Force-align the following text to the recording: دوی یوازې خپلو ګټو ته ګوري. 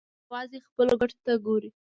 دوی 0.03 0.19
یوازې 0.27 0.57
خپلو 0.67 0.93
ګټو 1.01 1.17
ته 1.25 1.33
ګوري. 1.45 1.69